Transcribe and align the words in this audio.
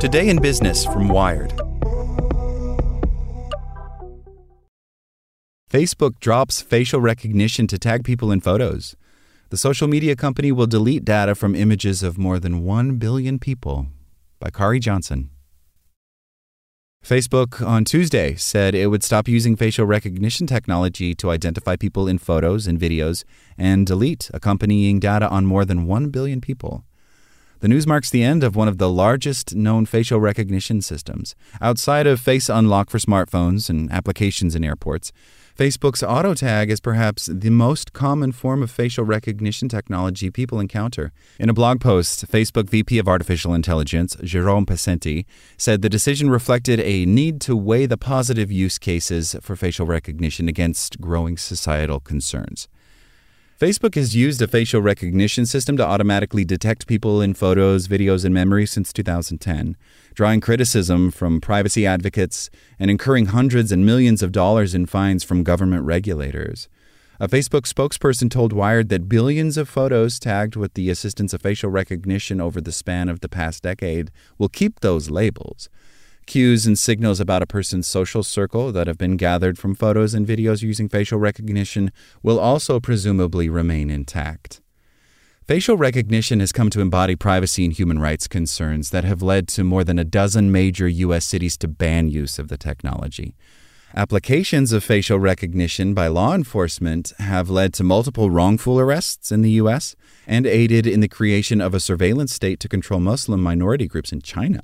Today 0.00 0.28
in 0.28 0.40
Business 0.40 0.84
from 0.84 1.08
Wired. 1.08 1.50
Facebook 5.68 6.20
drops 6.20 6.62
facial 6.62 7.00
recognition 7.00 7.66
to 7.66 7.78
tag 7.78 8.04
people 8.04 8.30
in 8.30 8.40
photos. 8.40 8.94
The 9.48 9.56
social 9.56 9.88
media 9.88 10.14
company 10.14 10.52
will 10.52 10.68
delete 10.68 11.04
data 11.04 11.34
from 11.34 11.56
images 11.56 12.04
of 12.04 12.16
more 12.16 12.38
than 12.38 12.64
1 12.64 12.98
billion 12.98 13.40
people. 13.40 13.88
By 14.38 14.50
Khari 14.50 14.78
Johnson. 14.80 15.30
Facebook 17.04 17.60
on 17.66 17.84
Tuesday 17.84 18.36
said 18.36 18.76
it 18.76 18.86
would 18.86 19.02
stop 19.02 19.26
using 19.26 19.56
facial 19.56 19.84
recognition 19.84 20.46
technology 20.46 21.12
to 21.16 21.30
identify 21.30 21.74
people 21.74 22.06
in 22.06 22.18
photos 22.18 22.68
and 22.68 22.78
videos 22.78 23.24
and 23.56 23.84
delete 23.84 24.30
accompanying 24.32 25.00
data 25.00 25.28
on 25.28 25.44
more 25.44 25.64
than 25.64 25.86
1 25.86 26.10
billion 26.10 26.40
people. 26.40 26.84
The 27.60 27.66
news 27.66 27.88
marks 27.88 28.08
the 28.08 28.22
end 28.22 28.44
of 28.44 28.54
one 28.54 28.68
of 28.68 28.78
the 28.78 28.88
largest 28.88 29.56
known 29.56 29.84
facial 29.84 30.20
recognition 30.20 30.80
systems. 30.80 31.34
Outside 31.60 32.06
of 32.06 32.20
Face 32.20 32.48
Unlock 32.48 32.88
for 32.88 32.98
smartphones 32.98 33.68
and 33.68 33.90
applications 33.90 34.54
in 34.54 34.62
airports, 34.62 35.10
Facebook's 35.58 36.04
auto 36.04 36.34
tag 36.34 36.70
is 36.70 36.78
perhaps 36.78 37.26
the 37.26 37.50
most 37.50 37.92
common 37.92 38.30
form 38.30 38.62
of 38.62 38.70
facial 38.70 39.04
recognition 39.04 39.68
technology 39.68 40.30
people 40.30 40.60
encounter. 40.60 41.10
In 41.40 41.48
a 41.48 41.52
blog 41.52 41.80
post, 41.80 42.30
Facebook 42.30 42.70
VP 42.70 42.96
of 42.96 43.08
Artificial 43.08 43.52
Intelligence, 43.52 44.16
Jerome 44.22 44.64
Pesenti, 44.64 45.26
said 45.56 45.82
the 45.82 45.88
decision 45.88 46.30
reflected 46.30 46.78
a 46.78 47.06
need 47.06 47.40
to 47.40 47.56
weigh 47.56 47.86
the 47.86 47.98
positive 47.98 48.52
use 48.52 48.78
cases 48.78 49.34
for 49.40 49.56
facial 49.56 49.84
recognition 49.84 50.48
against 50.48 51.00
growing 51.00 51.36
societal 51.36 51.98
concerns. 51.98 52.68
Facebook 53.58 53.96
has 53.96 54.14
used 54.14 54.40
a 54.40 54.46
facial 54.46 54.80
recognition 54.80 55.44
system 55.44 55.76
to 55.76 55.84
automatically 55.84 56.44
detect 56.44 56.86
people 56.86 57.20
in 57.20 57.34
photos, 57.34 57.88
videos, 57.88 58.24
and 58.24 58.32
memories 58.32 58.70
since 58.70 58.92
2010, 58.92 59.76
drawing 60.14 60.40
criticism 60.40 61.10
from 61.10 61.40
privacy 61.40 61.84
advocates 61.84 62.50
and 62.78 62.88
incurring 62.88 63.26
hundreds 63.26 63.72
and 63.72 63.84
millions 63.84 64.22
of 64.22 64.30
dollars 64.30 64.76
in 64.76 64.86
fines 64.86 65.24
from 65.24 65.42
government 65.42 65.84
regulators. 65.84 66.68
A 67.18 67.26
Facebook 67.26 67.62
spokesperson 67.62 68.30
told 68.30 68.52
Wired 68.52 68.90
that 68.90 69.08
billions 69.08 69.56
of 69.56 69.68
photos 69.68 70.20
tagged 70.20 70.54
with 70.54 70.74
the 70.74 70.88
assistance 70.88 71.34
of 71.34 71.42
facial 71.42 71.68
recognition 71.68 72.40
over 72.40 72.60
the 72.60 72.70
span 72.70 73.08
of 73.08 73.22
the 73.22 73.28
past 73.28 73.64
decade 73.64 74.12
will 74.38 74.48
keep 74.48 74.78
those 74.78 75.10
labels 75.10 75.68
cues 76.28 76.66
and 76.66 76.78
signals 76.78 77.18
about 77.18 77.42
a 77.42 77.46
person's 77.46 77.86
social 77.86 78.22
circle 78.22 78.70
that 78.70 78.86
have 78.86 78.98
been 78.98 79.16
gathered 79.16 79.58
from 79.58 79.74
photos 79.74 80.12
and 80.12 80.26
videos 80.26 80.62
using 80.62 80.88
facial 80.88 81.18
recognition 81.18 81.90
will 82.22 82.38
also 82.38 82.78
presumably 82.78 83.48
remain 83.48 83.88
intact. 83.88 84.60
Facial 85.46 85.78
recognition 85.78 86.40
has 86.40 86.52
come 86.52 86.68
to 86.68 86.82
embody 86.82 87.16
privacy 87.16 87.64
and 87.64 87.72
human 87.72 87.98
rights 87.98 88.28
concerns 88.28 88.90
that 88.90 89.04
have 89.04 89.22
led 89.22 89.48
to 89.48 89.64
more 89.64 89.82
than 89.82 89.98
a 89.98 90.04
dozen 90.04 90.52
major 90.52 90.86
U.S. 90.86 91.24
cities 91.24 91.56
to 91.56 91.66
ban 91.66 92.10
use 92.10 92.38
of 92.38 92.48
the 92.48 92.58
technology. 92.58 93.34
Applications 93.96 94.70
of 94.72 94.84
facial 94.84 95.18
recognition 95.18 95.94
by 95.94 96.08
law 96.08 96.34
enforcement 96.34 97.14
have 97.18 97.48
led 97.48 97.72
to 97.72 97.82
multiple 97.82 98.30
wrongful 98.30 98.78
arrests 98.78 99.32
in 99.32 99.40
the 99.40 99.52
U.S. 99.52 99.96
and 100.26 100.46
aided 100.46 100.86
in 100.86 101.00
the 101.00 101.08
creation 101.08 101.62
of 101.62 101.72
a 101.72 101.80
surveillance 101.80 102.34
state 102.34 102.60
to 102.60 102.68
control 102.68 103.00
Muslim 103.00 103.42
minority 103.42 103.86
groups 103.86 104.12
in 104.12 104.20
China. 104.20 104.60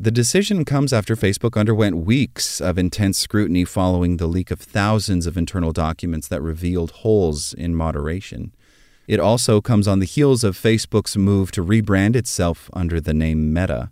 The 0.00 0.12
decision 0.12 0.64
comes 0.64 0.92
after 0.92 1.16
Facebook 1.16 1.58
underwent 1.58 1.96
weeks 1.96 2.60
of 2.60 2.78
intense 2.78 3.18
scrutiny 3.18 3.64
following 3.64 4.16
the 4.16 4.28
leak 4.28 4.52
of 4.52 4.60
thousands 4.60 5.26
of 5.26 5.36
internal 5.36 5.72
documents 5.72 6.28
that 6.28 6.40
revealed 6.40 6.92
holes 7.02 7.52
in 7.52 7.74
moderation. 7.74 8.54
It 9.08 9.18
also 9.18 9.60
comes 9.60 9.88
on 9.88 9.98
the 9.98 10.06
heels 10.06 10.44
of 10.44 10.56
Facebook's 10.56 11.16
move 11.16 11.50
to 11.50 11.64
rebrand 11.64 12.14
itself 12.14 12.70
under 12.72 13.00
the 13.00 13.12
name 13.12 13.52
Meta. 13.52 13.90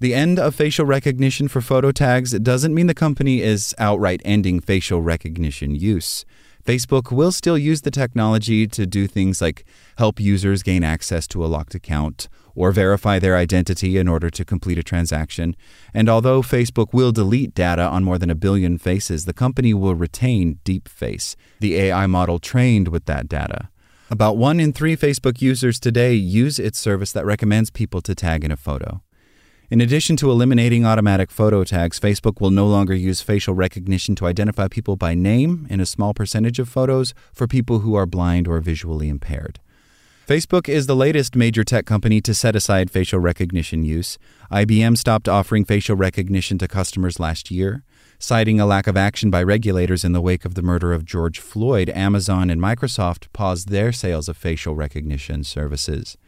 The 0.00 0.14
end 0.14 0.38
of 0.38 0.54
facial 0.54 0.86
recognition 0.86 1.46
for 1.46 1.60
photo 1.60 1.92
tags 1.92 2.30
doesn't 2.38 2.74
mean 2.74 2.86
the 2.86 2.94
company 2.94 3.42
is 3.42 3.74
outright 3.76 4.22
ending 4.24 4.60
facial 4.60 5.02
recognition 5.02 5.74
use. 5.74 6.24
Facebook 6.64 7.10
will 7.10 7.32
still 7.32 7.58
use 7.58 7.82
the 7.82 7.90
technology 7.90 8.66
to 8.68 8.86
do 8.86 9.08
things 9.08 9.40
like 9.40 9.64
help 9.98 10.20
users 10.20 10.62
gain 10.62 10.84
access 10.84 11.26
to 11.28 11.44
a 11.44 11.46
locked 11.46 11.74
account 11.74 12.28
or 12.54 12.70
verify 12.70 13.18
their 13.18 13.36
identity 13.36 13.96
in 13.96 14.06
order 14.06 14.30
to 14.30 14.44
complete 14.44 14.78
a 14.78 14.82
transaction. 14.82 15.56
And 15.92 16.08
although 16.08 16.42
Facebook 16.42 16.92
will 16.92 17.10
delete 17.10 17.54
data 17.54 17.82
on 17.82 18.04
more 18.04 18.18
than 18.18 18.30
a 18.30 18.36
billion 18.36 18.78
faces, 18.78 19.24
the 19.24 19.32
company 19.32 19.74
will 19.74 19.94
retain 19.94 20.60
DeepFace, 20.64 21.34
the 21.60 21.76
AI 21.76 22.06
model 22.06 22.38
trained 22.38 22.88
with 22.88 23.06
that 23.06 23.28
data. 23.28 23.68
About 24.10 24.36
one 24.36 24.60
in 24.60 24.72
three 24.72 24.96
Facebook 24.96 25.40
users 25.40 25.80
today 25.80 26.12
use 26.12 26.58
its 26.58 26.78
service 26.78 27.12
that 27.12 27.24
recommends 27.24 27.70
people 27.70 28.02
to 28.02 28.14
tag 28.14 28.44
in 28.44 28.52
a 28.52 28.56
photo. 28.56 29.02
In 29.72 29.80
addition 29.80 30.16
to 30.16 30.30
eliminating 30.30 30.84
automatic 30.84 31.30
photo 31.30 31.64
tags, 31.64 31.98
Facebook 31.98 32.42
will 32.42 32.50
no 32.50 32.66
longer 32.66 32.92
use 32.92 33.22
facial 33.22 33.54
recognition 33.54 34.14
to 34.16 34.26
identify 34.26 34.68
people 34.68 34.96
by 34.96 35.14
name 35.14 35.66
in 35.70 35.80
a 35.80 35.86
small 35.86 36.12
percentage 36.12 36.58
of 36.58 36.68
photos 36.68 37.14
for 37.32 37.46
people 37.46 37.78
who 37.78 37.94
are 37.94 38.04
blind 38.04 38.46
or 38.46 38.60
visually 38.60 39.08
impaired. 39.08 39.60
Facebook 40.28 40.68
is 40.68 40.86
the 40.86 40.94
latest 40.94 41.34
major 41.34 41.64
tech 41.64 41.86
company 41.86 42.20
to 42.20 42.34
set 42.34 42.54
aside 42.54 42.90
facial 42.90 43.18
recognition 43.18 43.82
use. 43.82 44.18
IBM 44.50 44.98
stopped 44.98 45.26
offering 45.26 45.64
facial 45.64 45.96
recognition 45.96 46.58
to 46.58 46.68
customers 46.68 47.18
last 47.18 47.50
year. 47.50 47.82
Citing 48.18 48.60
a 48.60 48.66
lack 48.66 48.86
of 48.86 48.98
action 48.98 49.30
by 49.30 49.42
regulators 49.42 50.04
in 50.04 50.12
the 50.12 50.20
wake 50.20 50.44
of 50.44 50.54
the 50.54 50.60
murder 50.60 50.92
of 50.92 51.06
George 51.06 51.40
Floyd, 51.40 51.88
Amazon 51.88 52.50
and 52.50 52.60
Microsoft 52.60 53.32
paused 53.32 53.70
their 53.70 53.90
sales 53.90 54.28
of 54.28 54.36
facial 54.36 54.74
recognition 54.74 55.42
services. 55.42 56.18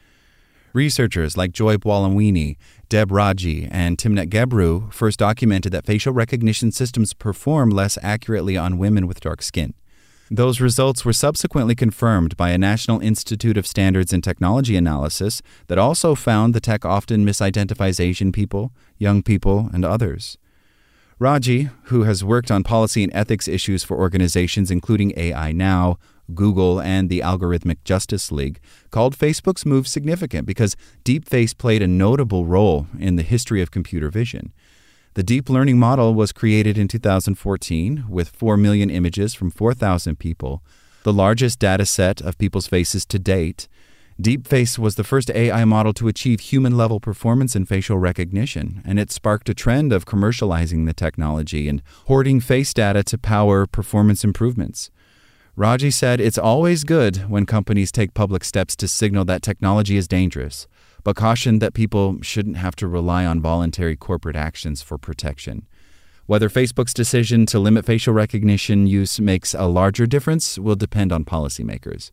Researchers 0.74 1.36
like 1.36 1.52
Joy 1.52 1.76
Buolamwini, 1.76 2.56
Deb 2.88 3.12
Raji, 3.12 3.68
and 3.70 3.96
Timnit 3.96 4.28
Gebru 4.28 4.92
first 4.92 5.20
documented 5.20 5.70
that 5.70 5.86
facial 5.86 6.12
recognition 6.12 6.72
systems 6.72 7.14
perform 7.14 7.70
less 7.70 7.96
accurately 8.02 8.56
on 8.56 8.76
women 8.76 9.06
with 9.06 9.20
dark 9.20 9.40
skin. 9.40 9.74
Those 10.32 10.60
results 10.60 11.04
were 11.04 11.12
subsequently 11.12 11.76
confirmed 11.76 12.36
by 12.36 12.50
a 12.50 12.58
National 12.58 12.98
Institute 12.98 13.56
of 13.56 13.68
Standards 13.68 14.12
and 14.12 14.24
Technology 14.24 14.74
analysis 14.74 15.42
that 15.68 15.78
also 15.78 16.16
found 16.16 16.54
the 16.54 16.60
tech 16.60 16.84
often 16.84 17.24
misidentifies 17.24 18.00
Asian 18.00 18.32
people, 18.32 18.72
young 18.98 19.22
people, 19.22 19.70
and 19.72 19.84
others. 19.84 20.38
Raji, 21.20 21.70
who 21.84 22.02
has 22.02 22.24
worked 22.24 22.50
on 22.50 22.64
policy 22.64 23.04
and 23.04 23.14
ethics 23.14 23.46
issues 23.46 23.84
for 23.84 23.96
organizations 23.96 24.72
including 24.72 25.12
AI 25.16 25.52
Now, 25.52 25.98
Google, 26.32 26.80
and 26.80 27.08
the 27.08 27.20
Algorithmic 27.20 27.78
Justice 27.84 28.32
League, 28.32 28.60
called 28.90 29.16
Facebook's 29.16 29.66
move 29.66 29.86
significant 29.86 30.46
because 30.46 30.76
DeepFace 31.04 31.56
played 31.56 31.82
a 31.82 31.86
notable 31.86 32.46
role 32.46 32.86
in 32.98 33.16
the 33.16 33.22
history 33.22 33.60
of 33.60 33.70
computer 33.70 34.08
vision. 34.08 34.52
The 35.14 35.22
deep 35.22 35.48
learning 35.48 35.78
model 35.78 36.14
was 36.14 36.32
created 36.32 36.78
in 36.78 36.88
2014 36.88 38.04
with 38.08 38.30
4 38.30 38.56
million 38.56 38.90
images 38.90 39.34
from 39.34 39.50
4,000 39.50 40.18
people, 40.18 40.62
the 41.02 41.12
largest 41.12 41.58
data 41.58 41.84
set 41.84 42.20
of 42.20 42.38
people's 42.38 42.66
faces 42.66 43.04
to 43.06 43.18
date, 43.18 43.68
Deepface 44.20 44.78
was 44.78 44.94
the 44.94 45.02
first 45.02 45.28
AI 45.32 45.64
model 45.64 45.92
to 45.94 46.06
achieve 46.06 46.38
human 46.38 46.76
level 46.76 47.00
performance 47.00 47.56
in 47.56 47.66
facial 47.66 47.98
recognition, 47.98 48.80
and 48.84 49.00
it 49.00 49.10
sparked 49.10 49.48
a 49.48 49.54
trend 49.54 49.92
of 49.92 50.06
commercializing 50.06 50.86
the 50.86 50.92
technology 50.92 51.68
and 51.68 51.82
hoarding 52.06 52.38
face 52.38 52.72
data 52.72 53.02
to 53.02 53.18
power 53.18 53.66
performance 53.66 54.22
improvements. 54.22 54.92
Raji 55.56 55.92
said 55.92 56.20
it's 56.20 56.36
always 56.36 56.82
good 56.82 57.30
when 57.30 57.46
companies 57.46 57.92
take 57.92 58.12
public 58.12 58.42
steps 58.42 58.74
to 58.74 58.88
signal 58.88 59.24
that 59.26 59.40
technology 59.40 59.96
is 59.96 60.08
dangerous, 60.08 60.66
but 61.04 61.14
cautioned 61.14 61.62
that 61.62 61.74
people 61.74 62.18
shouldn't 62.22 62.56
have 62.56 62.74
to 62.74 62.88
rely 62.88 63.24
on 63.24 63.40
voluntary 63.40 63.94
corporate 63.94 64.34
actions 64.34 64.82
for 64.82 64.98
protection. 64.98 65.68
Whether 66.26 66.48
Facebook's 66.48 66.92
decision 66.92 67.46
to 67.46 67.60
limit 67.60 67.84
facial 67.84 68.12
recognition 68.12 68.88
use 68.88 69.20
makes 69.20 69.54
a 69.54 69.66
larger 69.66 70.06
difference 70.06 70.58
will 70.58 70.74
depend 70.74 71.12
on 71.12 71.24
policymakers. 71.24 72.10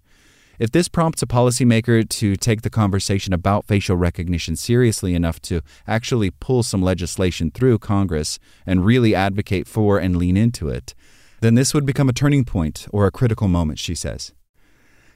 If 0.60 0.70
this 0.70 0.88
prompts 0.88 1.24
a 1.24 1.26
policymaker 1.26 2.08
to 2.08 2.36
take 2.36 2.62
the 2.62 2.70
conversation 2.70 3.34
about 3.34 3.66
facial 3.66 3.96
recognition 3.96 4.56
seriously 4.56 5.16
enough 5.16 5.42
to 5.44 5.62
actually 5.88 6.30
pull 6.30 6.62
some 6.62 6.84
legislation 6.84 7.50
through 7.50 7.80
Congress 7.80 8.38
and 8.68 8.86
really 8.86 9.16
advocate 9.16 9.66
for 9.66 9.98
and 9.98 10.16
lean 10.16 10.38
into 10.38 10.70
it, 10.70 10.94
then 11.42 11.56
this 11.56 11.74
would 11.74 11.86
become 11.86 12.08
a 12.08 12.14
turning 12.14 12.46
point 12.46 12.88
or 12.92 13.06
a 13.06 13.12
critical 13.12 13.48
moment, 13.48 13.78
she 13.78 13.94
says. 13.94 14.34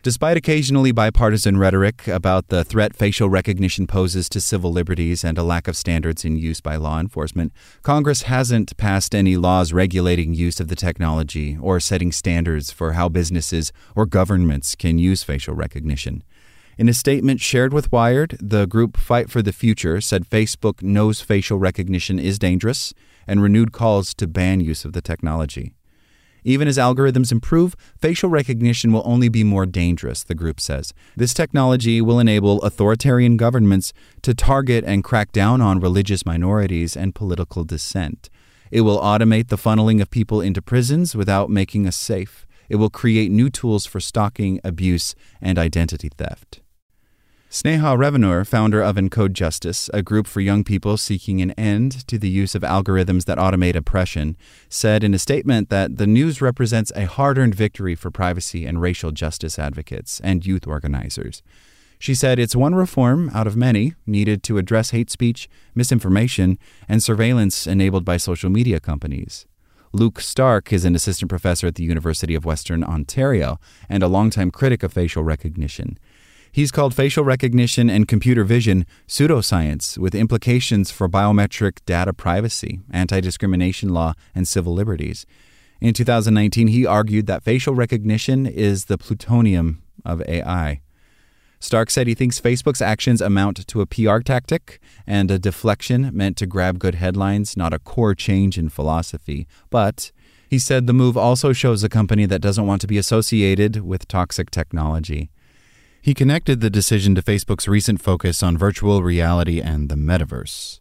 Despite 0.06 0.38
occasionally 0.38 0.92
bipartisan 0.92 1.58
rhetoric 1.58 2.08
about 2.08 2.50
the 2.50 2.64
threat 2.64 2.96
facial 2.96 3.28
recognition 3.28 3.88
poses 3.88 4.30
to 4.30 4.40
civil 4.40 4.72
liberties 4.72 5.24
and 5.24 5.36
a 5.36 5.44
lack 5.44 5.68
of 5.68 5.76
standards 5.76 6.24
in 6.24 6.38
use 6.38 6.62
by 6.62 6.76
law 6.76 7.00
enforcement, 7.00 7.52
Congress 7.82 8.22
hasn't 8.24 8.78
passed 8.78 9.16
any 9.16 9.36
laws 9.36 9.74
regulating 9.74 10.36
use 10.36 10.60
of 10.60 10.68
the 10.68 10.76
technology 10.76 11.58
or 11.60 11.80
setting 11.80 12.12
standards 12.12 12.72
for 12.72 12.94
how 12.94 13.10
businesses 13.10 13.72
or 13.96 14.06
governments 14.06 14.76
can 14.76 15.00
use 15.00 15.24
facial 15.24 15.56
recognition. 15.56 16.24
In 16.78 16.88
a 16.88 16.94
statement 16.94 17.42
shared 17.42 17.74
with 17.74 17.92
Wired, 17.92 18.38
the 18.40 18.68
group 18.68 18.98
Fight 18.98 19.32
for 19.32 19.42
the 19.42 19.54
Future 19.54 20.02
said 20.02 20.30
Facebook 20.30 20.84
knows 20.84 21.20
facial 21.20 21.58
recognition 21.58 22.20
is 22.20 22.38
dangerous 22.38 22.94
and 23.26 23.42
renewed 23.42 23.72
calls 23.72 24.14
to 24.14 24.28
ban 24.28 24.60
use 24.60 24.86
of 24.86 24.94
the 24.94 25.02
technology. 25.02 25.74
Even 26.48 26.68
as 26.68 26.78
algorithms 26.78 27.32
improve, 27.32 27.76
facial 28.00 28.30
recognition 28.30 28.94
will 28.94 29.02
only 29.04 29.30
be 29.30 29.44
more 29.44 29.66
dangerous, 29.66 30.24
the 30.24 30.36
group 30.36 30.62
says. 30.62 30.94
This 31.18 31.34
technology 31.34 32.02
will 32.02 32.20
enable 32.20 32.62
authoritarian 32.62 33.36
governments 33.36 33.92
to 34.22 34.36
target 34.36 34.84
and 34.86 35.04
crack 35.04 35.32
down 35.32 35.60
on 35.60 35.80
religious 35.80 36.24
minorities 36.24 36.96
and 36.96 37.16
political 37.16 37.64
dissent. 37.64 38.30
It 38.70 38.82
will 38.82 39.00
automate 39.00 39.48
the 39.48 39.58
funneling 39.58 40.02
of 40.02 40.12
people 40.12 40.40
into 40.40 40.62
prisons 40.62 41.16
without 41.16 41.50
making 41.50 41.88
us 41.88 41.96
safe. 41.96 42.46
It 42.70 42.76
will 42.76 42.92
create 42.92 43.32
new 43.32 43.50
tools 43.50 43.88
for 43.88 44.00
stalking, 44.00 44.60
abuse, 44.64 45.16
and 45.42 45.58
identity 45.58 46.10
theft. 46.16 46.62
Sneha 47.56 47.98
Revanur, 47.98 48.46
founder 48.46 48.82
of 48.82 48.98
Encode 48.98 49.32
Justice, 49.32 49.90
a 49.94 50.02
group 50.02 50.28
for 50.28 50.42
young 50.42 50.66
people 50.66 50.98
seeking 50.98 51.42
an 51.42 51.52
end 51.52 52.06
to 52.10 52.18
the 52.18 52.28
use 52.28 52.54
of 52.54 52.64
algorithms 52.64 53.24
that 53.24 53.38
automate 53.38 53.78
oppression, 53.78 54.36
said 54.68 55.06
in 55.06 55.14
a 55.14 55.18
statement 55.18 55.70
that 55.70 55.96
the 55.96 56.06
news 56.06 56.42
represents 56.42 56.92
a 56.98 57.06
hard 57.06 57.38
earned 57.38 57.56
victory 57.56 57.96
for 57.96 58.12
privacy 58.12 58.66
and 58.66 58.82
racial 58.82 59.12
justice 59.12 59.58
advocates 59.58 60.20
and 60.20 60.46
youth 60.46 60.68
organizers. 60.68 61.42
She 61.98 62.14
said 62.14 62.40
it's 62.40 62.58
one 62.58 62.76
reform 62.76 63.32
out 63.34 63.48
of 63.48 63.56
many 63.56 63.94
needed 64.06 64.44
to 64.44 64.58
address 64.58 64.90
hate 64.90 65.10
speech, 65.10 65.48
misinformation, 65.74 66.60
and 66.90 67.02
surveillance 67.02 67.68
enabled 67.68 68.04
by 68.04 68.18
social 68.18 68.50
media 68.50 68.82
companies. 68.82 69.46
Luke 69.94 70.20
Stark 70.20 70.74
is 70.74 70.84
an 70.84 70.94
assistant 70.94 71.30
professor 71.30 71.68
at 71.68 71.76
the 71.76 71.86
University 71.86 72.36
of 72.36 72.44
Western 72.44 72.84
Ontario 72.84 73.62
and 73.88 74.04
a 74.04 74.10
longtime 74.10 74.52
critic 74.52 74.84
of 74.84 74.92
facial 74.92 75.24
recognition. 75.24 75.98
He's 76.56 76.72
called 76.72 76.94
facial 76.94 77.26
recognition 77.26 77.90
and 77.90 78.08
computer 78.08 78.46
vision 78.46 78.86
pseudoscience 79.10 79.98
with 79.98 80.16
implications 80.16 80.90
for 80.90 81.10
biometric 81.10 81.80
data 81.86 82.14
privacy, 82.14 82.80
anti 82.90 83.20
discrimination 83.20 83.90
law, 83.90 84.14
and 84.34 84.48
civil 84.48 84.74
liberties. 84.74 85.26
In 85.82 85.94
2019, 85.94 86.68
he 86.68 86.86
argued 86.86 87.28
that 87.28 87.44
facial 87.44 87.76
recognition 87.76 88.46
is 88.46 88.86
the 88.86 88.98
plutonium 88.98 89.84
of 90.06 90.22
AI. 90.30 90.80
Stark 91.60 91.90
said 91.90 92.08
he 92.08 92.16
thinks 92.16 92.40
Facebook's 92.40 92.82
actions 92.82 93.20
amount 93.20 93.68
to 93.68 93.82
a 93.82 93.86
PR 93.86 94.20
tactic 94.20 94.80
and 95.06 95.30
a 95.30 95.38
deflection 95.38 96.10
meant 96.14 96.38
to 96.38 96.46
grab 96.46 96.80
good 96.80 96.96
headlines, 96.96 97.58
not 97.58 97.74
a 97.74 97.80
core 97.80 98.16
change 98.16 98.58
in 98.58 98.70
philosophy. 98.70 99.46
But 99.70 100.14
he 100.50 100.58
said 100.58 100.88
the 100.88 100.94
move 100.94 101.18
also 101.18 101.52
shows 101.52 101.84
a 101.84 101.90
company 101.90 102.26
that 102.28 102.40
doesn't 102.40 102.66
want 102.66 102.80
to 102.80 102.88
be 102.88 102.98
associated 102.98 103.82
with 103.86 104.08
toxic 104.08 104.52
technology. 104.52 105.32
He 106.06 106.14
connected 106.14 106.62
the 106.62 106.70
decision 106.70 107.16
to 107.16 107.24
Facebook's 107.24 107.68
recent 107.68 108.00
focus 108.00 108.44
on 108.44 108.60
virtual 108.60 109.02
reality 109.02 109.60
and 109.60 109.90
the 109.90 109.96
metaverse. 109.96 110.80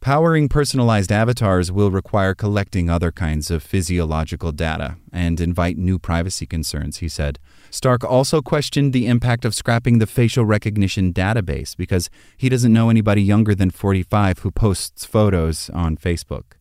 Powering 0.00 0.48
personalized 0.48 1.12
avatars 1.12 1.70
will 1.70 1.92
require 1.92 2.34
collecting 2.34 2.90
other 2.90 3.12
kinds 3.12 3.48
of 3.48 3.62
physiological 3.62 4.50
data 4.50 4.96
and 5.12 5.40
invite 5.40 5.78
new 5.78 6.00
privacy 6.00 6.46
concerns, 6.46 6.96
he 6.96 7.08
said. 7.08 7.38
Stark 7.70 8.02
also 8.02 8.42
questioned 8.42 8.92
the 8.92 9.06
impact 9.06 9.44
of 9.44 9.54
scrapping 9.54 10.00
the 10.00 10.06
facial 10.08 10.44
recognition 10.44 11.12
database 11.12 11.76
because 11.76 12.10
he 12.36 12.48
doesn't 12.48 12.72
know 12.72 12.90
anybody 12.90 13.22
younger 13.22 13.54
than 13.54 13.70
45 13.70 14.40
who 14.40 14.50
posts 14.50 15.04
photos 15.04 15.70
on 15.70 15.96
Facebook. 15.96 16.56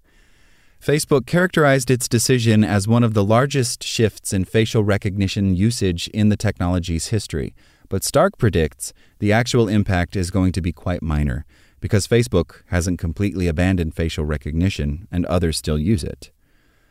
Facebook 0.80 1.26
characterized 1.26 1.90
its 1.90 2.08
decision 2.08 2.64
as 2.64 2.88
one 2.88 3.04
of 3.04 3.16
the 3.16 3.24
largest 3.24 3.84
shifts 3.84 4.32
in 4.32 4.46
facial 4.46 4.84
recognition 4.84 5.56
usage 5.56 6.08
in 6.10 6.30
the 6.30 6.38
technology's 6.38 7.08
history. 7.08 7.56
But 7.96 8.04
Stark 8.04 8.38
predicts 8.38 8.92
the 9.20 9.32
actual 9.32 9.70
impact 9.70 10.18
is 10.18 10.30
going 10.30 10.52
to 10.52 10.62
be 10.62 10.74
quite 10.74 11.02
minor 11.02 11.46
because 11.80 12.06
Facebook 12.06 12.64
hasn't 12.68 13.00
completely 13.00 13.48
abandoned 13.48 13.96
facial 13.96 14.26
recognition 14.26 15.08
and 15.14 15.26
others 15.28 15.56
still 15.56 15.80
use 15.80 16.04
it. 16.04 16.30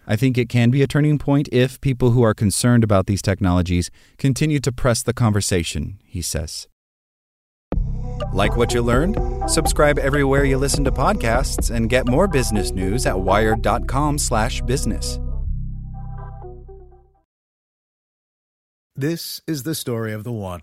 I 0.06 0.17
think 0.17 0.39
it 0.39 0.49
can 0.49 0.71
be 0.71 0.81
a 0.81 0.87
turning 0.87 1.19
point 1.19 1.51
if 1.53 1.79
people 1.83 2.12
who 2.12 2.23
are 2.23 2.33
concerned 2.33 2.85
about 2.85 3.05
these 3.05 3.21
technologies 3.21 3.91
continue 4.17 4.61
to 4.61 4.73
press 4.73 5.03
the 5.03 5.12
conversation, 5.12 5.99
he 6.06 6.23
says. 6.23 6.69
Like 8.33 8.56
what 8.56 8.73
you 8.73 8.81
learned? 8.81 9.19
Subscribe 9.47 9.99
everywhere 9.99 10.47
you 10.47 10.56
listen 10.56 10.85
to 10.85 10.91
podcasts 10.91 11.71
and 11.71 11.91
get 11.91 12.09
more 12.09 12.27
business 12.27 12.71
news 12.71 13.05
at 13.05 13.21
wired.com/business. 13.21 15.21
This 18.97 19.43
is 19.47 19.65
the 19.65 19.75
story 19.75 20.15
of 20.15 20.25
the 20.25 20.33
one. 20.33 20.62